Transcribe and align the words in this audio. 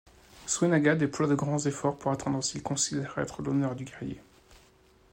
Suenaga 0.47 0.95
déploie 0.95 1.27
de 1.27 1.35
grands 1.35 1.63
efforts 1.67 1.95
pour 1.99 2.11
atteindre 2.11 2.43
ce 2.43 2.53
qu'il 2.53 2.63
considère 2.63 3.19
être 3.19 3.43
l'honneur 3.43 3.75
du 3.75 3.85
guerrier. 3.85 4.19